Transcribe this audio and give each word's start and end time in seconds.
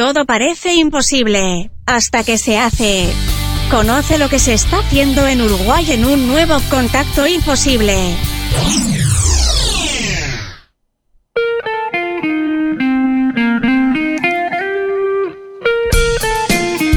Todo 0.00 0.24
parece 0.24 0.76
imposible, 0.76 1.70
hasta 1.84 2.24
que 2.24 2.38
se 2.38 2.56
hace. 2.56 3.12
Conoce 3.70 4.16
lo 4.16 4.30
que 4.30 4.38
se 4.38 4.54
está 4.54 4.78
haciendo 4.78 5.28
en 5.28 5.42
Uruguay 5.42 5.84
en 5.90 6.06
un 6.06 6.26
nuevo 6.26 6.58
contacto 6.70 7.26
imposible. 7.26 7.92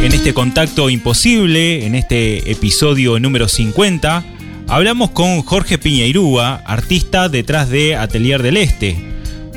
En 0.01 0.13
este 0.13 0.33
contacto 0.33 0.89
imposible, 0.89 1.85
en 1.85 1.95
este 1.95 2.49
episodio 2.49 3.19
número 3.19 3.49
50, 3.49 4.23
hablamos 4.69 5.09
con 5.09 5.41
Jorge 5.41 5.77
Piñeirúa, 5.77 6.63
artista 6.65 7.27
detrás 7.27 7.69
de 7.69 7.97
Atelier 7.97 8.41
del 8.41 8.55
Este, 8.55 8.95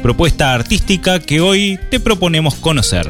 propuesta 0.02 0.52
artística 0.52 1.20
que 1.20 1.40
hoy 1.40 1.78
te 1.90 2.00
proponemos 2.00 2.56
conocer. 2.56 3.06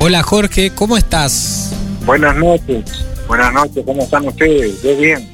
Hola 0.00 0.22
Jorge, 0.22 0.70
¿cómo 0.74 0.96
estás? 0.96 1.72
Buenas 2.06 2.34
noches, 2.36 2.84
buenas 3.28 3.52
noches, 3.52 3.82
¿cómo 3.84 4.02
están 4.02 4.26
ustedes? 4.26 4.82
Yo 4.82 4.96
bien. 4.96 5.28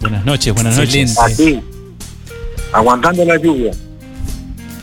Buenas 0.00 0.24
noches, 0.24 0.54
buenas 0.54 0.76
noches. 0.76 1.10
Excelente. 1.18 1.60
Aquí, 1.60 1.60
aguantando 2.72 3.24
la 3.24 3.36
lluvia. 3.36 3.72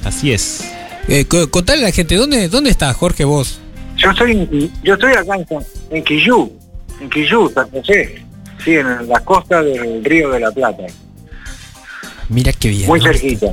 Así 0.04 0.32
es. 0.34 0.70
Eh, 1.08 1.26
co- 1.26 1.50
contale 1.50 1.84
a 1.84 1.86
la 1.86 1.92
gente, 1.92 2.16
¿dónde, 2.16 2.50
¿dónde 2.50 2.70
estás 2.70 2.96
Jorge 2.96 3.24
vos? 3.24 3.60
Yo 3.98 4.12
estoy, 4.12 4.32
en, 4.32 4.72
yo 4.84 4.94
estoy 4.94 5.14
acá 5.14 5.36
en, 5.36 5.46
en 5.92 6.04
Quillú, 6.04 6.52
en 7.02 7.10
Quillú, 7.10 7.50
San 7.54 7.70
José, 7.72 8.22
sí, 8.64 8.76
en 8.76 9.08
la 9.08 9.20
costa 9.22 9.62
del 9.62 10.04
Río 10.04 10.30
de 10.32 10.40
la 10.42 10.52
Plata, 10.52 10.84
Mira 12.30 12.54
qué 12.54 12.70
bien. 12.70 12.88
muy 12.88 13.00
¿no? 13.00 13.06
cerquita. 13.06 13.48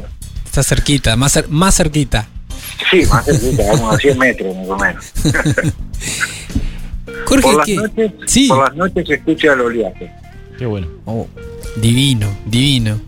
Está 0.44 0.62
cerquita, 0.62 1.16
más, 1.16 1.42
más 1.48 1.76
cerquita. 1.76 2.28
Sí, 2.90 3.02
más 3.10 3.24
cerquita, 3.24 3.68
como 3.70 3.90
a 3.90 3.96
100 3.98 4.18
metros 4.18 4.56
más 4.56 4.68
o 4.68 4.76
menos. 4.76 5.12
Jorge, 7.24 7.42
Por 7.42 7.56
las 7.56 7.66
¿qué? 7.66 7.76
noches, 7.76 8.12
Sí. 8.26 8.48
por 8.48 8.58
las 8.68 8.76
noches 8.76 9.06
se 9.08 9.14
escucha 9.14 9.52
el 9.52 9.60
oleaje. 9.60 10.10
Qué 10.58 10.66
bueno. 10.66 10.86
Oh, 11.04 11.26
divino, 11.76 12.28
divino. 12.46 13.00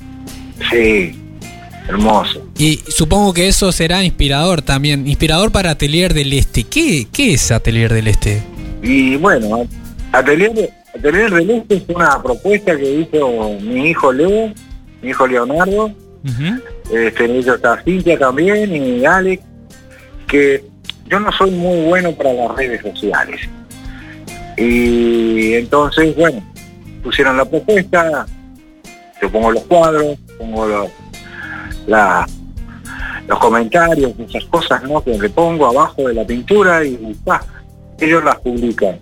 Sí, 0.70 1.19
hermoso. 1.89 2.46
Y 2.58 2.80
supongo 2.89 3.33
que 3.33 3.48
eso 3.48 3.70
será 3.72 4.02
inspirador 4.05 4.62
también. 4.62 5.06
Inspirador 5.06 5.52
para 5.52 5.70
Atelier 5.70 6.14
del 6.14 6.33
Este. 6.33 6.64
¿Qué, 6.64 7.06
qué 7.12 7.34
es 7.34 7.50
Atelier 7.52 7.92
del 7.92 8.08
Este? 8.08 8.42
Y 8.83 9.16
bueno, 9.16 9.66
Atelier, 10.12 10.70
Atelier 10.96 11.30
del 11.30 11.50
Este 11.50 11.77
es 11.77 11.83
una 11.89 12.20
propuesta 12.22 12.77
que 12.77 13.00
hizo 13.00 13.50
mi 13.62 13.89
hijo 13.91 14.12
Leo, 14.12 14.52
mi 15.02 15.11
hijo 15.11 15.27
Leonardo, 15.27 15.86
Ujú. 15.86 16.94
este, 16.96 17.24
en 17.24 17.30
ellos 17.36 17.56
está 17.56 17.80
Cintia 17.84 18.19
también 18.19 18.74
y 18.74 19.05
Alex, 19.06 19.42
que 20.28 20.64
yo 21.06 21.18
no 21.18 21.32
soy 21.32 21.50
muy 21.50 21.86
bueno 21.86 22.12
para 22.12 22.32
las 22.32 22.54
redes 22.56 22.82
sociales. 22.82 23.40
Y 24.56 25.54
entonces, 25.54 26.14
bueno, 26.16 26.42
pusieron 27.02 27.36
la 27.36 27.44
propuesta, 27.44 28.26
yo 29.22 29.30
pongo 29.30 29.52
los 29.52 29.62
cuadros, 29.64 30.18
pongo 30.38 30.66
los, 30.66 30.88
los 33.26 33.38
comentarios, 33.38 34.12
esas 34.18 34.44
cosas 34.46 34.82
¿no? 34.84 35.02
que 35.02 35.16
le 35.18 35.28
pongo 35.30 35.66
abajo 35.66 36.08
de 36.08 36.14
la 36.14 36.24
pintura 36.24 36.84
y 36.84 36.98
ellos 38.00 38.24
las 38.24 38.36
publican. 38.40 38.98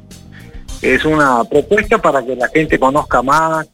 Es 0.83 1.05
una 1.05 1.43
propuesta 1.45 1.99
para 1.99 2.23
que 2.25 2.37
la 2.37 2.49
gente 2.49 2.79
conozca 2.79 3.23
más 3.23 3.67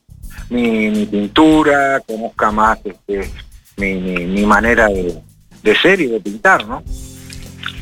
mi, 0.50 0.88
mi 0.90 1.06
pintura, 1.06 2.00
conozca 2.06 2.50
más 2.52 2.78
este, 2.84 3.28
mi, 3.76 3.94
mi- 3.94 4.24
mi 4.26 4.46
manera 4.46 4.86
de, 4.88 5.14
de 5.62 5.76
ser 5.76 6.00
y 6.00 6.06
de 6.06 6.20
pintar, 6.20 6.66
¿no? 6.66 6.82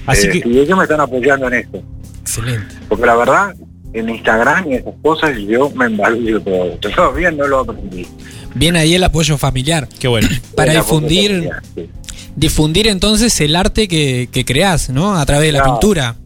Así 0.06 0.26
Eh, 0.28 0.30
que, 0.42 0.48
Y 0.48 0.58
ellos 0.58 0.76
me 0.76 0.84
están 0.84 1.00
apoyando 1.00 1.46
en 1.48 1.54
esto. 1.54 1.82
Excelente. 2.22 2.74
Porque 2.88 3.06
la 3.06 3.16
verdad, 3.16 3.54
en 3.92 4.08
Instagram 4.08 4.70
y 4.70 4.74
esas 4.76 4.94
cosas 5.02 5.36
yo 5.38 5.70
me 5.70 5.86
embalullo 5.86 6.40
todo. 6.40 6.66
Todavía 6.80 7.30
no 7.30 7.46
lo 7.46 7.60
aprendí. 7.60 8.06
Bien 8.54 8.76
ahí 8.76 8.94
el 8.94 9.04
apoyo 9.04 9.36
familiar. 9.38 9.88
qué 9.98 10.08
bueno. 10.08 10.28
Para 10.56 10.74
difundir, 10.74 11.50
sí, 11.74 11.88
difundir 12.36 12.88
entonces 12.88 13.40
el 13.40 13.56
arte 13.56 13.88
que, 13.88 14.28
que 14.30 14.44
creás, 14.44 14.90
¿no? 14.90 15.16
A 15.16 15.24
través 15.26 15.46
de 15.46 15.52
la 15.52 15.64
pintura. 15.64 16.16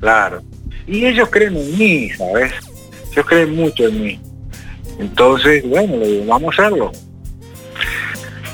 Claro. 0.00 0.42
Y 0.86 1.04
ellos 1.06 1.28
creen 1.30 1.56
en 1.56 1.78
mí, 1.78 2.10
¿sabes? 2.16 2.52
Ellos 3.12 3.26
creen 3.26 3.54
mucho 3.54 3.86
en 3.86 4.02
mí. 4.02 4.20
Entonces, 4.98 5.62
bueno, 5.68 5.96
le 5.96 6.08
digo, 6.08 6.24
vamos 6.26 6.58
a 6.58 6.62
hacerlo. 6.66 6.92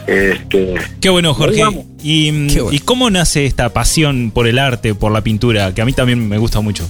Este, 0.07 0.75
Qué 1.01 1.09
bueno, 1.11 1.35
Jorge. 1.35 1.63
¿Y, 2.03 2.31
mm, 2.33 2.47
Qué 2.49 2.61
bueno. 2.63 2.77
¿Y 2.77 2.81
cómo 2.81 3.11
nace 3.11 3.45
esta 3.47 3.71
pasión 3.73 4.31
por 4.31 4.47
el 4.47 4.59
arte, 4.59 4.95
por 4.95 5.11
la 5.13 5.21
pintura? 5.23 5.75
Que 5.75 5.83
a 5.83 5.85
mí 5.85 5.93
también 5.93 6.29
me 6.29 6.39
gusta 6.39 6.61
mucho. 6.61 6.89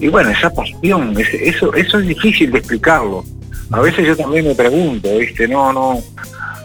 Y 0.00 0.08
bueno, 0.08 0.30
esa 0.30 0.48
pasión, 0.50 1.14
eso, 1.42 1.74
eso 1.74 1.98
es 1.98 2.06
difícil 2.06 2.50
de 2.52 2.58
explicarlo. 2.58 3.24
A 3.70 3.80
veces 3.80 4.06
yo 4.06 4.16
también 4.16 4.46
me 4.46 4.54
pregunto, 4.54 5.18
¿viste? 5.18 5.46
No, 5.46 5.72
no, 5.72 6.00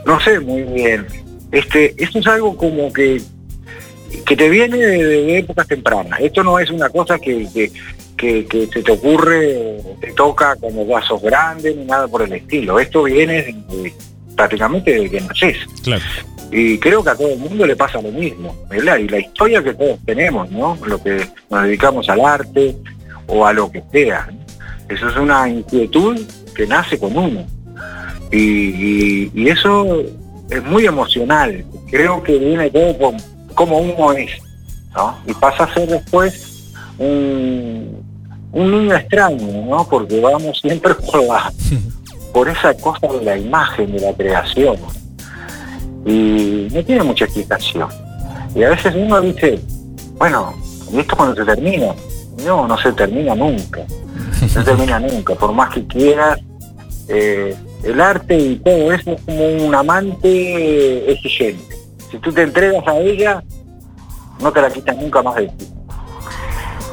no 0.06 0.20
sé 0.22 0.40
muy 0.40 0.64
bien. 0.64 1.06
Este, 1.52 1.94
esto 2.02 2.20
es 2.20 2.28
algo 2.28 2.56
como 2.56 2.92
que, 2.94 3.22
que 4.26 4.36
te 4.36 4.50
viene 4.50 4.78
de, 4.78 5.04
de 5.04 5.38
épocas 5.40 5.68
tempranas. 5.68 6.20
Esto 6.22 6.44
no 6.44 6.58
es 6.60 6.70
una 6.70 6.90
cosa 6.90 7.20
que, 7.20 7.48
que, 7.54 7.72
que- 8.18 8.46
que 8.46 8.68
se 8.68 8.82
te 8.82 8.92
ocurre, 8.94 9.58
o 9.84 9.98
te 10.00 10.14
toca 10.14 10.56
cuando 10.56 10.88
ya 10.88 11.02
sos 11.02 11.22
grande, 11.22 11.76
ni 11.76 11.84
nada 11.86 12.08
por 12.08 12.22
el 12.22 12.32
estilo. 12.34 12.80
Esto 12.80 13.04
viene 13.04 13.34
de- 13.44 13.94
prácticamente 14.36 14.92
desde 14.94 15.10
que 15.10 15.22
naces. 15.22 15.58
Claro. 15.84 16.04
Y 16.52 16.78
creo 16.78 17.04
que 17.04 17.10
a 17.10 17.16
todo 17.16 17.30
el 17.30 17.40
mundo 17.40 17.66
le 17.66 17.76
pasa 17.76 18.02
lo 18.02 18.12
mismo, 18.12 18.56
¿verdad? 18.70 18.98
Y 18.98 19.08
la 19.10 19.20
historia 19.20 19.64
que 19.64 19.74
todos 19.74 19.98
tenemos, 20.06 20.50
¿no? 20.52 20.78
Lo 20.86 21.02
que 21.02 21.28
nos 21.50 21.64
dedicamos 21.64 22.08
al 22.10 22.22
arte 22.22 22.76
o 23.28 23.46
a 23.46 23.52
lo 23.54 23.72
que 23.72 23.84
sea. 23.92 24.30
Eso 24.88 25.10
es 25.10 25.16
una 25.18 25.50
inquietud 25.50 26.20
que 26.56 26.68
nace 26.68 26.98
con 27.00 27.18
uno. 27.18 27.46
Y, 28.32 28.38
y- 28.38 29.32
y 29.34 29.50
eso 29.50 30.02
es 30.50 30.64
muy 30.64 30.86
emocional. 30.86 31.66
Creo 31.90 32.22
que 32.24 32.38
viene 32.38 32.70
todo 32.70 32.96
por 32.98 33.14
cómo 33.56 33.80
uno 33.80 34.14
es, 34.14 34.32
¿no? 34.96 35.18
Y 35.28 35.34
pasa 35.34 35.64
a 35.64 35.74
ser 35.74 35.88
después 35.90 36.72
un, 37.00 38.04
un 38.52 38.72
niño 38.72 38.96
extraño, 38.96 39.66
¿no? 39.68 39.88
Porque 39.90 40.20
vamos 40.20 40.60
siempre 40.62 40.94
por 40.94 41.24
la 41.24 41.52
por 42.36 42.50
esa 42.50 42.74
cosa 42.74 43.08
de 43.08 43.24
la 43.24 43.38
imagen, 43.38 43.94
de 43.94 44.02
la 44.02 44.12
creación 44.12 44.76
y 46.06 46.68
no 46.70 46.84
tiene 46.84 47.02
mucha 47.02 47.24
explicación. 47.24 47.88
Y 48.54 48.62
a 48.62 48.72
veces 48.72 48.94
uno 48.94 49.22
dice, 49.22 49.58
bueno, 50.18 50.54
¿y 50.92 51.00
esto 51.00 51.16
cuando 51.16 51.34
se 51.34 51.46
termina? 51.46 51.96
No, 52.46 52.68
no 52.68 52.78
se 52.78 52.92
termina 52.92 53.36
nunca. 53.36 53.86
No 54.42 54.50
se 54.50 54.62
termina 54.64 55.00
nunca, 55.00 55.34
por 55.36 55.54
más 55.54 55.74
que 55.74 55.88
quieras. 55.88 56.38
eh, 57.08 57.56
el 57.84 58.02
arte 58.02 58.38
y 58.38 58.56
todo 58.58 58.92
eso 58.92 59.12
es 59.14 59.22
como 59.22 59.48
un 59.68 59.74
amante 59.74 61.10
exigente. 61.10 61.78
Si 62.12 62.18
tú 62.18 62.34
te 62.34 62.42
entregas 62.42 62.86
a 62.86 62.98
ella, 62.98 63.42
no 64.42 64.52
te 64.52 64.62
la 64.62 64.70
quitas 64.70 64.98
nunca 64.98 65.24
más 65.24 65.36
de 65.36 65.48
ti. 65.48 65.68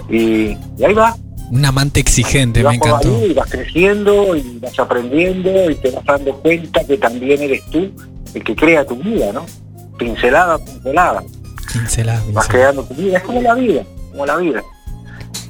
Y, 0.09 0.57
y 0.79 0.85
ahí 0.85 0.95
va, 0.95 1.17
Un 1.53 1.65
amante 1.67 2.01
exigente, 2.01 2.61
y 2.61 2.63
me 2.63 2.69
vas 2.69 2.75
encantó. 2.77 3.09
ahí, 3.09 3.27
y 3.31 3.35
vas 3.35 3.51
creciendo 3.51 4.35
y 4.35 4.59
vas 4.59 4.79
aprendiendo 4.79 5.71
y 5.71 5.75
te 5.75 5.91
vas 5.91 6.05
dando 6.05 6.35
cuenta 6.39 6.83
que 6.83 6.97
también 6.97 7.43
eres 7.43 7.63
tú 7.67 7.91
el 8.33 8.43
que 8.43 8.57
crea 8.57 8.87
tu 8.87 8.97
vida, 8.97 9.33
¿no? 9.35 9.45
Pincelada 9.99 10.57
pincelada. 10.59 11.23
Pincelada, 11.71 12.23
Vas 12.33 12.49
creando 12.49 12.83
tu 12.85 12.95
vida. 12.95 13.19
Es 13.19 13.23
como 13.23 13.43
la 13.43 13.55
vida, 13.55 13.83
como 14.11 14.25
la 14.25 14.37
vida. 14.39 14.63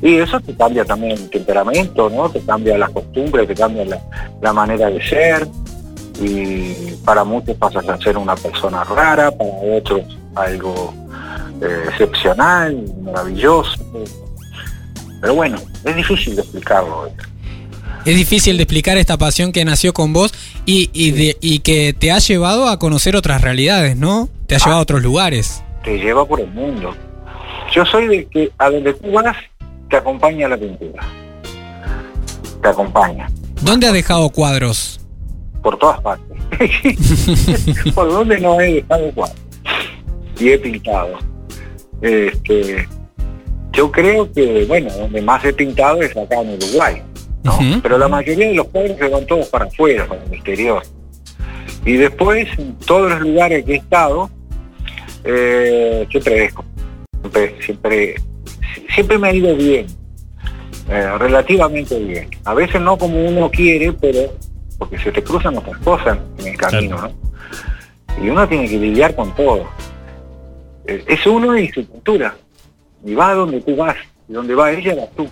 Y 0.02 0.16
eso 0.16 0.40
te 0.40 0.52
cambia 0.56 0.84
también 0.84 1.12
el 1.12 1.30
temperamento, 1.30 2.10
¿no? 2.10 2.28
Te 2.28 2.40
cambia 2.40 2.76
las 2.76 2.90
costumbres, 2.90 3.46
te 3.46 3.54
cambia 3.54 3.84
la, 3.84 4.00
la 4.40 4.52
manera 4.52 4.90
de 4.90 5.00
ser. 5.08 5.46
Y 6.20 6.96
para 7.04 7.22
muchos 7.22 7.56
pasas 7.56 7.88
a 7.88 7.96
ser 7.98 8.16
una 8.16 8.34
persona 8.34 8.82
rara, 8.82 9.30
para 9.30 9.50
otros 9.78 10.02
algo 10.34 10.92
eh, 11.60 11.84
excepcional, 11.90 12.84
maravilloso. 13.02 13.76
Pero 15.22 15.34
bueno, 15.34 15.58
es 15.84 15.96
difícil 15.96 16.36
de 16.36 16.42
explicarlo. 16.42 17.08
Es 18.04 18.16
difícil 18.16 18.56
de 18.58 18.64
explicar 18.64 18.98
esta 18.98 19.16
pasión 19.16 19.52
que 19.52 19.64
nació 19.64 19.92
con 19.94 20.12
vos 20.12 20.34
y, 20.66 20.90
y, 20.92 21.12
de- 21.12 21.36
y 21.40 21.60
que 21.60 21.94
te 21.96 22.10
ha 22.12 22.19
llevado 22.19 22.69
a 22.69 22.78
conocer 22.78 23.14
otras 23.16 23.40
realidades, 23.40 23.96
¿no? 23.96 24.28
Te 24.48 24.56
ha 24.56 24.58
llevado 24.58 24.78
a 24.80 24.82
otros 24.82 25.02
lugares. 25.02 25.62
te 25.84 25.96
lleva 25.98 26.26
por 26.26 26.40
el 26.40 26.48
mundo. 26.50 26.94
Yo 27.72 27.86
soy 27.86 28.06
de 28.08 28.26
que 28.26 28.50
a 28.58 28.69
donde 28.69 28.92
tú 28.94 29.10
vas 29.12 29.36
te 29.88 29.96
acompaña 29.96 30.48
la 30.48 30.56
pintura. 30.58 31.02
Te 32.60 32.68
acompaña 32.68 33.28
¿Dónde 33.62 33.86
has 33.86 33.92
dejado 33.92 34.28
cuadros? 34.30 34.98
por 35.62 35.78
todas 35.78 36.00
partes. 36.00 36.36
por 37.94 38.10
donde 38.10 38.40
no 38.40 38.60
he 38.60 38.75
dejado 38.75 39.12
cuadros. 39.12 39.38
Y 40.40 40.48
he 40.48 40.58
pintado. 40.58 41.18
Este, 42.00 42.88
yo 43.72 43.90
creo 43.90 44.30
que, 44.32 44.64
bueno, 44.66 44.90
donde 44.92 45.20
más 45.22 45.44
he 45.44 45.52
pintado 45.52 46.00
es 46.02 46.16
acá 46.16 46.40
en 46.40 46.54
Uruguay. 46.54 47.02
¿no? 47.42 47.58
Pero 47.82 47.98
la 47.98 48.08
mayoría 48.08 48.48
de 48.48 48.54
los 48.54 48.69
cuadros 48.69 48.96
se 48.98 49.08
van 49.08 49.26
todos 49.26 49.48
para 49.48 49.64
afuera, 49.64 50.06
para 50.06 50.22
el 50.24 50.32
exterior. 50.34 50.82
Y 51.84 51.94
después, 51.94 52.48
en 52.58 52.76
todos 52.78 53.10
los 53.10 53.20
lugares 53.20 53.64
que 53.64 53.72
he 53.72 53.76
estado, 53.76 54.30
Eh, 55.24 56.04
siempre, 56.10 56.50
siempre, 57.64 58.16
siempre 58.92 59.19
me 59.19 59.28
ha 59.28 59.32
ido 59.32 59.54
bien, 59.54 59.86
eh, 60.90 61.16
relativamente 61.16 61.96
bien. 61.96 62.28
A 62.44 62.54
veces 62.54 62.80
no 62.80 62.96
como 62.98 63.25
uno 63.25 63.48
quiere, 63.48 63.92
pero 63.92 64.34
porque 64.78 64.98
se 64.98 65.12
te 65.12 65.22
cruzan 65.22 65.56
otras 65.56 65.78
cosas 65.78 66.18
en 66.38 66.46
el 66.48 66.56
camino, 66.56 66.96
¿no? 66.96 67.12
Y 68.20 68.30
uno 68.30 68.48
tiene 68.48 68.68
que 68.68 68.78
lidiar 68.78 69.14
con 69.14 69.32
todo. 69.36 69.68
Eh, 70.86 71.04
es 71.06 71.25
uno 71.25 71.56
y 71.56 71.68
su 71.68 71.86
cultura. 71.86 72.34
Y 73.04 73.14
va 73.14 73.34
donde 73.34 73.60
tú 73.60 73.76
vas. 73.76 73.96
Y 74.28 74.32
donde 74.32 74.54
va 74.54 74.72
ella, 74.72 74.94
vas 74.94 75.08
tú. 75.16 75.28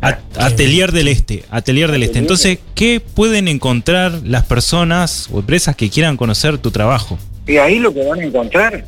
Atelier 0.00 0.92
del 0.92 1.08
Este, 1.08 1.44
Atelier 1.50 1.90
del 1.90 2.04
Este. 2.04 2.18
Entonces, 2.18 2.58
¿qué 2.74 3.00
pueden 3.00 3.48
encontrar 3.48 4.12
las 4.24 4.44
personas 4.44 5.28
o 5.32 5.40
empresas 5.40 5.74
que 5.74 5.90
quieran 5.90 6.16
conocer 6.16 6.58
tu 6.58 6.70
trabajo? 6.70 7.18
Y 7.46 7.56
ahí 7.56 7.78
lo 7.78 7.92
que 7.92 8.06
van 8.06 8.20
a 8.20 8.24
encontrar, 8.24 8.84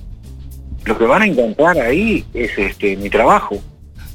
lo 0.84 0.98
que 0.98 1.04
van 1.04 1.22
a 1.22 1.26
encontrar 1.26 1.78
ahí 1.78 2.24
es 2.34 2.56
este 2.56 2.96
mi 2.96 3.10
trabajo. 3.10 3.60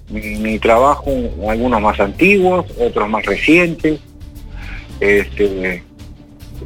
Mi, 0.09 0.21
mi 0.35 0.59
trabajo, 0.59 1.11
algunos 1.49 1.81
más 1.81 1.99
antiguos, 1.99 2.65
otros 2.79 3.09
más 3.09 3.25
recientes. 3.25 3.99
Este, 4.99 5.83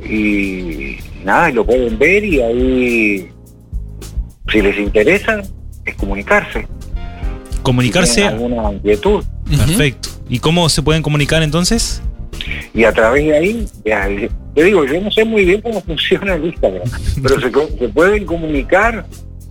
y 0.07 0.98
nada, 1.24 1.50
y 1.50 1.54
lo 1.54 1.66
pueden 1.66 1.98
ver 1.98 2.24
y 2.24 2.42
ahí, 2.42 3.30
si 4.51 4.62
les 4.62 4.77
interesa, 4.77 5.42
es 5.86 5.96
comunicarse. 5.96 6.68
Si 7.52 7.58
Comunicarse. 7.62 8.16
tienen 8.22 8.34
alguna 8.34 8.74
inquietud. 8.74 9.24
Perfecto. 9.50 10.10
¿Y 10.30 10.40
cómo 10.40 10.70
se 10.70 10.81
pueden 10.81 11.02
comunicar 11.02 11.42
entonces? 11.44 12.02
y 12.74 12.84
a 12.86 12.94
través 12.94 13.26
de 13.26 13.38
ahí, 13.38 13.68
ya, 13.84 14.08
te 14.56 14.64
digo, 14.64 14.86
yo 14.86 15.02
no 15.02 15.12
sé 15.12 15.26
muy 15.26 15.44
bien 15.44 15.62
cómo 15.62 15.81
funciona 15.86 16.36
el 16.36 16.46
Instagram, 16.46 16.88
pero 17.22 17.40
se, 17.42 17.90
pueden 17.90 18.26
comunicar 18.26 19.06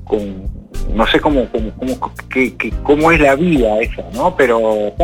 con, 0.04 0.44
no 0.94 1.06
sé 1.06 1.20
cómo, 1.20 1.46
cómo, 1.50 1.70
cómo, 1.76 2.12
qué- 2.30 2.56
qué- 2.56 2.72
cómo 2.82 3.12
es 3.12 3.20
la 3.20 3.34
vida 3.34 3.78
esa, 3.80 4.04
¿no? 4.14 4.34
Pero 4.36 4.94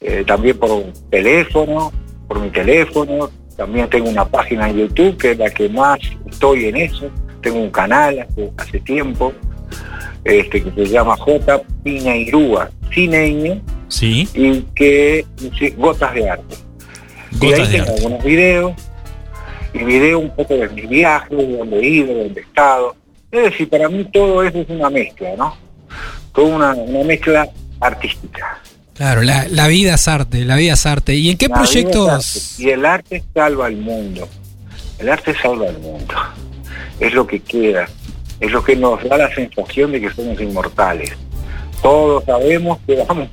eh, 0.00 0.24
también 0.26 0.58
por 0.58 0.82
teléfono, 1.10 1.92
por 2.26 2.40
mi 2.40 2.50
teléfono, 2.50 3.30
también 3.56 3.88
tengo 3.88 4.08
una 4.08 4.24
página 4.24 4.68
en 4.68 4.78
YouTube 4.78 5.16
que 5.16 5.30
es 5.32 5.38
la 5.38 5.50
que 5.50 5.68
más 5.68 6.00
estoy 6.28 6.64
en 6.66 6.76
eso, 6.76 7.08
tengo 7.42 7.60
un 7.60 7.70
canal 7.70 8.18
hace, 8.28 8.50
hace 8.56 8.80
tiempo, 8.80 9.32
este 10.24 10.62
que 10.62 10.70
se 10.70 10.86
llama 10.86 11.16
J 11.16 11.62
Piña 11.82 12.16
Irúa, 12.16 12.70
sin 12.94 13.12
ñ, 13.12 13.60
Sí. 13.88 14.28
y 14.34 14.60
que 14.74 15.24
Gotas 15.76 16.14
de 16.14 16.30
Arte. 16.30 16.56
y 17.40 17.44
ahí 17.46 17.50
Gotas 17.50 17.68
de 17.70 17.78
tengo 17.78 17.90
arte. 17.90 17.96
algunos 18.04 18.24
videos, 18.24 18.72
y 19.74 19.78
video 19.84 20.18
un 20.20 20.30
poco 20.34 20.54
de 20.54 20.68
mis 20.68 20.88
viajes, 20.88 21.30
de 21.36 21.56
dónde 21.56 21.78
he 21.80 21.86
ido, 21.88 22.06
de 22.14 22.24
dónde 22.24 22.40
he 22.40 22.44
estado. 22.44 22.96
Es 23.32 23.42
decir, 23.42 23.68
para 23.68 23.88
mí 23.88 24.04
todo 24.12 24.42
eso 24.44 24.60
es 24.60 24.68
una 24.68 24.88
mezcla, 24.90 25.30
¿no? 25.36 25.56
Toda 26.32 26.56
una, 26.56 26.74
una 26.74 27.04
mezcla 27.04 27.48
artística. 27.80 28.60
Claro, 28.94 29.22
la, 29.22 29.48
la 29.48 29.66
vida 29.66 29.94
es 29.94 30.06
arte, 30.06 30.44
la 30.44 30.54
vida 30.54 30.74
es 30.74 30.86
arte. 30.86 31.14
¿Y 31.16 31.30
en 31.30 31.36
qué 31.36 31.48
La 31.48 31.56
proyectos? 31.56 32.58
Y 32.60 32.70
el 32.70 32.86
arte 32.86 33.24
salva 33.34 33.66
al 33.66 33.76
mundo. 33.76 34.28
El 35.00 35.08
arte 35.08 35.34
salva 35.36 35.66
al 35.68 35.78
mundo. 35.80 36.14
Es 37.00 37.12
lo 37.12 37.26
que 37.26 37.40
queda. 37.40 37.88
Es 38.40 38.50
lo 38.50 38.62
que 38.62 38.76
nos 38.76 39.02
da 39.08 39.16
la 39.16 39.34
sensación 39.34 39.92
de 39.92 40.00
que 40.00 40.10
somos 40.10 40.40
inmortales. 40.40 41.12
Todos 41.82 42.24
sabemos 42.24 42.78
que 42.86 42.96
vamos 43.06 43.28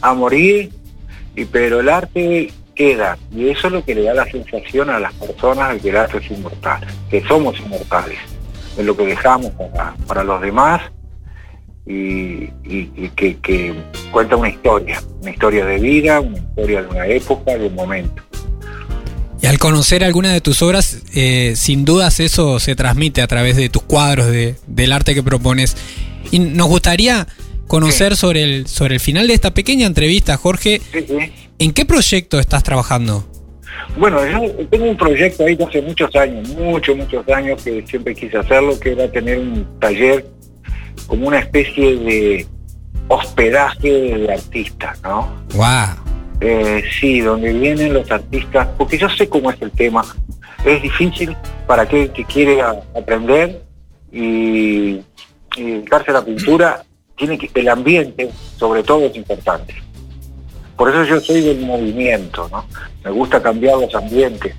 a 0.00 0.14
morir, 0.14 0.70
y 1.34 1.44
pero 1.44 1.80
el 1.80 1.88
arte 1.88 2.52
queda. 2.74 3.18
Y 3.34 3.48
eso 3.48 3.66
es 3.66 3.72
lo 3.72 3.84
que 3.84 3.94
le 3.94 4.02
da 4.02 4.14
la 4.14 4.26
sensación 4.26 4.90
a 4.90 4.98
las 4.98 5.12
personas 5.14 5.74
de 5.74 5.80
que 5.80 5.88
el 5.90 5.96
arte 5.96 6.18
es 6.18 6.30
inmortal, 6.30 6.86
que 7.10 7.22
somos 7.26 7.58
inmortales. 7.58 8.18
Es 8.76 8.84
lo 8.84 8.96
que 8.96 9.06
dejamos 9.06 9.50
para, 9.52 9.94
para 10.06 10.22
los 10.22 10.40
demás 10.40 10.82
y, 11.86 12.48
que 13.10 13.74
cuenta 14.10 14.36
una 14.36 14.48
historia, 14.48 15.00
una 15.20 15.30
historia 15.30 15.64
de 15.64 15.78
vida, 15.78 16.20
una 16.20 16.38
historia 16.38 16.82
de 16.82 16.88
una 16.88 17.06
época, 17.06 17.56
de 17.56 17.66
un 17.66 17.74
momento. 17.74 18.22
Y 19.42 19.46
al 19.46 19.58
conocer 19.58 20.02
alguna 20.02 20.32
de 20.32 20.40
tus 20.40 20.62
obras, 20.62 21.02
eh, 21.14 21.54
sin 21.56 21.84
dudas 21.84 22.20
eso 22.20 22.58
se 22.58 22.74
transmite 22.74 23.20
a 23.22 23.26
través 23.26 23.56
de 23.56 23.68
tus 23.68 23.82
cuadros, 23.82 24.28
de, 24.28 24.56
del 24.66 24.92
arte 24.92 25.14
que 25.14 25.22
propones. 25.22 25.76
Y 26.30 26.38
nos 26.38 26.68
gustaría 26.68 27.26
conocer 27.66 28.16
sobre, 28.16 28.42
el, 28.42 28.66
sobre 28.66 28.94
el 28.94 29.00
final 29.00 29.26
de 29.28 29.34
esta 29.34 29.52
pequeña 29.52 29.86
entrevista, 29.86 30.36
Jorge. 30.36 30.80
Sí, 30.92 31.04
sí. 31.06 31.32
¿En 31.58 31.72
qué 31.72 31.84
proyecto 31.84 32.38
estás 32.38 32.62
trabajando? 32.62 33.26
Bueno, 33.98 34.20
yo 34.26 34.66
tengo 34.68 34.90
un 34.90 34.96
proyecto 34.96 35.44
ahí 35.44 35.54
de 35.54 35.64
hace 35.64 35.82
muchos 35.82 36.14
años, 36.16 36.48
muchos, 36.50 36.96
muchos 36.96 37.28
años 37.28 37.62
que 37.62 37.84
siempre 37.86 38.14
quise 38.14 38.36
hacerlo, 38.38 38.78
que 38.78 38.92
era 38.92 39.10
tener 39.10 39.38
un 39.38 39.66
taller 39.80 40.26
como 41.06 41.28
una 41.28 41.38
especie 41.38 41.96
de 41.96 42.46
hospedaje 43.08 43.90
de 43.90 44.32
artistas, 44.32 45.00
¿no? 45.02 45.32
¡Wow! 45.54 46.05
Eh, 46.40 46.84
sí, 47.00 47.20
donde 47.20 47.52
vienen 47.52 47.94
los 47.94 48.10
artistas, 48.10 48.68
porque 48.76 48.98
yo 48.98 49.08
sé 49.08 49.28
cómo 49.28 49.50
es 49.50 49.60
el 49.62 49.70
tema. 49.70 50.04
Es 50.64 50.82
difícil 50.82 51.36
para 51.66 51.82
aquel 51.82 52.10
que 52.12 52.24
quiere 52.24 52.60
aprender 52.60 53.62
y, 54.12 55.00
y 55.56 55.62
dedicarse 55.62 56.10
a 56.10 56.14
la 56.14 56.24
pintura, 56.24 56.84
tiene 57.16 57.38
que 57.38 57.48
el 57.54 57.68
ambiente, 57.68 58.30
sobre 58.58 58.82
todo, 58.82 59.06
es 59.06 59.16
importante. 59.16 59.74
Por 60.76 60.90
eso 60.90 61.04
yo 61.04 61.20
soy 61.20 61.40
del 61.40 61.60
movimiento, 61.60 62.48
¿no? 62.50 62.66
Me 63.02 63.10
gusta 63.10 63.42
cambiar 63.42 63.78
los 63.78 63.94
ambientes. 63.94 64.54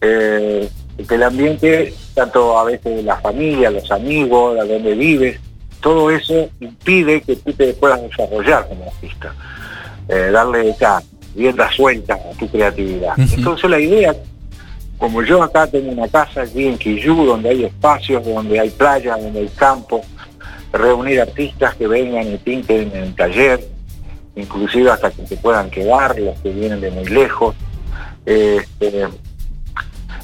Eh, 0.00 0.68
el 0.96 1.22
ambiente, 1.22 1.92
tanto 2.14 2.58
a 2.58 2.64
veces 2.64 3.04
la 3.04 3.16
familia, 3.20 3.70
los 3.70 3.90
amigos, 3.90 4.58
a 4.58 4.64
donde 4.64 4.94
vives, 4.94 5.38
todo 5.80 6.10
eso 6.10 6.48
impide 6.60 7.20
que 7.20 7.36
tú 7.36 7.52
te 7.52 7.74
puedas 7.74 8.00
desarrollar 8.00 8.66
como 8.68 8.84
artista 8.84 9.34
eh, 10.08 10.30
darle 10.32 10.70
esa 10.70 11.02
rienda 11.34 11.70
suelta 11.72 12.14
a 12.14 12.36
tu 12.38 12.48
creatividad. 12.48 13.18
Ujú. 13.18 13.34
Entonces 13.36 13.70
la 13.70 13.80
idea, 13.80 14.14
como 14.98 15.22
yo 15.22 15.42
acá 15.42 15.66
tengo 15.66 15.90
una 15.92 16.08
casa 16.08 16.42
aquí 16.42 16.66
en 16.66 16.78
Quillú, 16.78 17.24
donde 17.24 17.50
hay 17.50 17.64
espacios, 17.64 18.24
donde 18.24 18.60
hay 18.60 18.70
playa, 18.70 19.16
donde 19.16 19.40
hay 19.40 19.48
campo, 19.56 20.02
reunir 20.72 21.20
artistas 21.20 21.74
que 21.74 21.86
vengan 21.86 22.32
y 22.32 22.36
pinten 22.36 22.90
en 22.94 23.02
el 23.04 23.14
taller, 23.14 23.60
inclusive 24.36 24.90
hasta 24.90 25.10
que 25.10 25.26
se 25.26 25.36
puedan 25.36 25.70
quedar, 25.70 26.18
los 26.18 26.38
que 26.40 26.50
vienen 26.50 26.80
de 26.80 26.90
muy 26.90 27.04
lejos. 27.06 27.54
Este, 28.24 29.04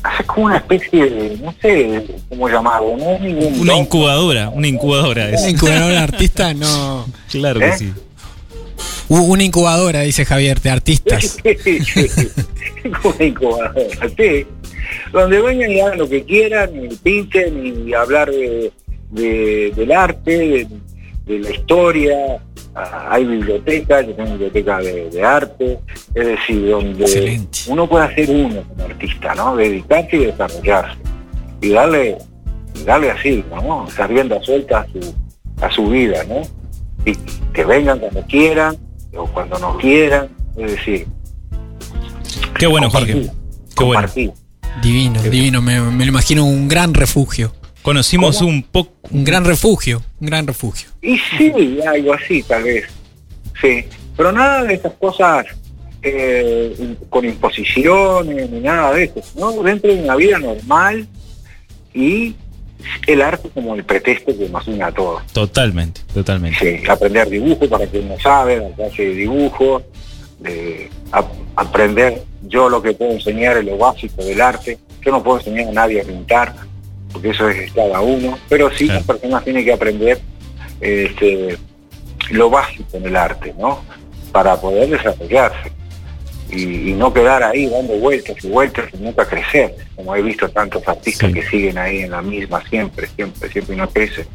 hacer 0.02 0.26
como 0.26 0.46
una 0.46 0.58
especie 0.58 1.10
de, 1.10 1.38
no 1.42 1.52
sé 1.60 2.06
cómo 2.28 2.48
llamarlo, 2.48 2.96
no 2.96 3.18
ningún 3.18 3.60
Una 3.60 3.76
incubadora, 3.76 4.48
una 4.50 4.68
incubadora. 4.68 5.28
es. 5.30 5.42
¿Un 5.42 5.50
incubador 5.50 5.88
de 5.90 5.98
artista? 5.98 6.54
No. 6.54 7.06
Claro 7.30 7.60
que 7.60 7.66
¿Eh? 7.68 7.78
sí. 7.78 7.92
Una 9.08 9.42
incubadora, 9.42 10.02
dice 10.02 10.24
Javier, 10.24 10.60
de 10.60 10.70
artistas. 10.70 11.38
Sí, 11.64 11.80
sí. 11.80 12.08
Como 13.02 13.14
una 13.14 13.24
incubadora, 13.24 14.08
sí. 14.16 14.46
Donde 15.12 15.40
vengan 15.40 15.70
y 15.70 15.80
hagan 15.80 15.98
lo 15.98 16.08
que 16.08 16.24
quieran, 16.24 16.70
y 16.84 16.88
pinten 16.96 17.88
y 17.88 17.94
hablar 17.94 18.30
de, 18.30 18.70
de- 19.10 19.72
del 19.74 19.92
arte, 19.92 20.30
de, 20.38 20.66
de 21.26 21.38
la 21.38 21.50
historia. 21.50 22.16
Ah, 22.74 23.08
hay 23.10 23.24
bibliotecas, 23.24 24.06
yo 24.06 24.14
tengo 24.14 24.30
biblioteca 24.32 24.78
de, 24.78 25.10
de 25.10 25.22
arte, 25.22 25.78
es 26.14 26.26
decir, 26.26 26.68
donde 26.68 27.02
Excelente. 27.04 27.58
uno 27.66 27.88
puede 27.88 28.14
ser 28.14 28.30
uno 28.30 28.62
como 28.68 28.84
artista, 28.84 29.34
¿no? 29.34 29.56
Dedicarse 29.56 30.16
y 30.16 30.26
desarrollarse. 30.26 30.96
Y 31.60 31.70
darle, 31.70 32.18
darle 32.84 33.10
así, 33.10 33.44
¿no? 33.50 33.88
Estar 33.88 34.08
rienda 34.08 34.40
suelta 34.42 34.80
a 34.80 34.86
su, 34.86 35.14
a 35.60 35.70
su 35.72 35.86
vida, 35.88 36.22
¿no? 36.28 36.42
Y 37.04 37.14
que 37.52 37.64
vengan 37.64 37.98
cuando 37.98 38.22
quieran, 38.26 38.76
o 39.16 39.26
cuando 39.26 39.58
no 39.58 39.76
quieran, 39.78 40.28
es 40.56 40.72
decir, 40.72 41.06
Qué 42.58 42.66
bueno, 42.66 42.90
Jorge. 42.90 43.28
compartir, 43.74 43.74
Qué 43.76 43.84
bueno. 43.84 44.08
Divino, 44.82 45.22
divino. 45.22 45.62
Me, 45.62 45.80
me 45.80 46.04
lo 46.04 46.10
imagino 46.10 46.44
un 46.44 46.68
gran 46.68 46.94
refugio. 46.94 47.52
Conocimos 47.82 48.38
¿Cómo? 48.38 48.50
un 48.50 48.62
poco. 48.62 48.92
Un 49.10 49.24
gran 49.24 49.44
refugio. 49.44 50.02
Un 50.20 50.26
gran 50.26 50.46
refugio. 50.46 50.90
Y 51.02 51.16
sí, 51.36 51.78
algo 51.86 52.12
así 52.14 52.42
tal 52.42 52.62
vez. 52.64 52.84
Sí. 53.60 53.84
Pero 54.16 54.32
nada 54.32 54.64
de 54.64 54.74
esas 54.74 54.92
cosas 54.94 55.46
eh, 56.02 56.96
con 57.08 57.24
imposiciones 57.24 58.50
ni 58.50 58.60
nada 58.60 58.92
de 58.92 59.04
eso, 59.04 59.22
¿no? 59.36 59.52
Dentro 59.62 59.92
de 59.92 60.02
una 60.02 60.16
vida 60.16 60.38
normal 60.38 61.06
y 61.94 62.34
el 63.06 63.22
arte 63.22 63.48
como 63.50 63.74
el 63.74 63.84
pretexto 63.84 64.36
que 64.36 64.48
nos 64.48 64.66
une 64.68 64.82
a 64.84 64.92
todos. 64.92 65.26
Totalmente, 65.32 66.00
totalmente. 66.14 66.58
Sí, 66.80 66.88
aprender 66.88 67.28
dibujo 67.28 67.68
para 67.68 67.86
quien 67.86 68.08
no 68.08 68.18
sabe, 68.20 68.56
la 68.58 68.70
clase 68.70 69.02
de 69.04 69.14
dibujo, 69.14 69.82
de 70.40 70.88
ap- 71.12 71.32
aprender 71.56 72.22
yo 72.46 72.68
lo 72.68 72.80
que 72.80 72.92
puedo 72.92 73.10
enseñar 73.12 73.56
es 73.58 73.64
lo 73.64 73.76
básico 73.76 74.22
del 74.24 74.40
arte. 74.40 74.78
Yo 75.04 75.10
no 75.10 75.22
puedo 75.22 75.38
enseñar 75.38 75.68
a 75.68 75.72
nadie 75.72 76.00
a 76.00 76.04
pintar, 76.04 76.54
porque 77.12 77.30
eso 77.30 77.48
es 77.48 77.72
cada 77.72 78.00
uno, 78.00 78.38
pero 78.48 78.70
sí 78.70 78.84
Claro. 78.86 79.00
las 79.00 79.06
personas 79.06 79.44
tienen 79.44 79.64
que 79.64 79.72
aprender 79.72 80.20
este, 80.80 81.58
lo 82.30 82.50
básico 82.50 82.84
en 82.96 83.06
el 83.06 83.16
arte, 83.16 83.54
¿no? 83.58 83.80
Para 84.32 84.60
poder 84.60 84.88
desarrollarse. 84.90 85.67
Y, 86.50 86.90
y 86.90 86.92
no 86.94 87.12
quedar 87.12 87.42
ahí 87.42 87.66
dando 87.66 87.94
vueltas 87.94 88.36
y 88.42 88.48
vueltas 88.48 88.86
y 88.94 88.96
nunca 89.02 89.26
crecer, 89.26 89.74
como 89.96 90.14
he 90.16 90.22
visto 90.22 90.48
tantos 90.48 90.82
artistas 90.86 91.28
Sí. 91.28 91.34
que 91.40 91.46
siguen 91.48 91.78
ahí 91.78 91.98
en 92.00 92.10
la 92.10 92.22
misma 92.22 92.62
siempre, 92.68 93.06
siempre, 93.14 93.50
siempre 93.50 93.74
y 93.74 93.78
no 93.78 93.88
crecen. 93.88 94.26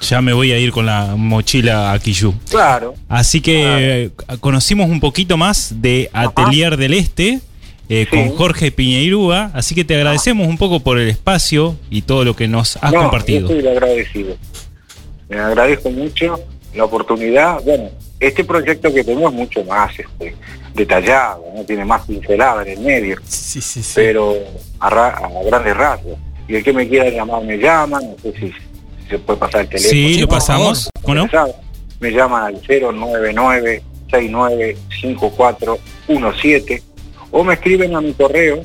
Ya 0.00 0.20
me 0.22 0.32
voy 0.32 0.52
a 0.52 0.58
ir 0.58 0.70
con 0.70 0.86
la 0.86 1.14
mochila 1.16 1.92
a 1.92 1.98
Quillú. 1.98 2.32
Claro, 2.50 2.94
Así 3.08 3.40
que 3.40 4.04
eh, 4.04 4.10
conocimos 4.40 4.88
un 4.88 5.00
poquito 5.00 5.36
más 5.36 5.74
de 5.82 6.08
Atelier 6.12 6.76
del 6.76 6.94
Este 6.94 7.40
eh, 7.88 8.06
Sí. 8.08 8.16
con 8.16 8.28
Jorge 8.36 8.70
Piñeirúa, 8.70 9.50
así 9.54 9.74
que 9.74 9.82
te 9.84 9.94
agradecemos 9.96 10.46
un 10.46 10.56
poco 10.58 10.80
por 10.80 10.98
el 10.98 11.08
espacio 11.08 11.74
y 11.90 12.02
todo 12.02 12.22
lo 12.24 12.36
que 12.36 12.46
nos 12.46 12.76
has 12.82 12.92
No, 12.92 13.00
compartido. 13.00 13.48
Yo 13.48 13.56
estoy 13.56 13.70
agradecido. 13.72 14.36
Me 15.28 15.38
agradezco 15.40 15.90
mucho 15.90 16.38
la 16.78 16.84
oportunidad. 16.84 17.60
Bueno, 17.62 17.90
este 18.20 18.44
proyecto 18.44 18.92
que 18.92 19.04
tengo 19.04 19.28
es 19.28 19.34
mucho 19.34 19.62
más 19.64 19.92
este, 19.98 20.34
detallado, 20.74 21.44
no 21.54 21.62
tiene 21.64 21.84
más 21.84 22.02
pincelada 22.06 22.62
en 22.62 22.68
el 22.78 22.80
medio, 22.80 23.16
Sí, 23.24 23.60
sí, 23.60 23.82
sí. 23.82 23.92
pero 23.94 24.34
a, 24.80 24.88
ra- 24.90 25.16
a 25.18 25.28
grandes 25.44 25.76
rasgos. 25.76 26.16
Y 26.48 26.54
el 26.56 26.64
que 26.64 26.72
me 26.72 26.88
quiera 26.88 27.08
llamar 27.10 27.44
me 27.44 27.58
llama, 27.58 28.00
no 28.00 28.14
sé 28.22 28.32
si, 28.32 28.46
si 28.48 28.54
se 29.10 29.18
puede 29.18 29.38
pasar 29.38 29.60
el 29.62 29.68
teléfono. 29.68 29.90
Sí, 29.90 30.14
Sí, 30.14 30.20
lo 30.20 30.28
por 30.28 30.38
pasamos. 30.38 30.88
¿Cómo 31.02 31.14
no? 31.14 31.28
Me 32.00 32.10
llaman 32.12 32.44
al 32.44 32.54
099 32.62 33.82
695417 34.10 36.82
o 37.30 37.44
me 37.44 37.54
escriben 37.54 37.94
a 37.94 38.00
mi 38.00 38.12
correo 38.14 38.62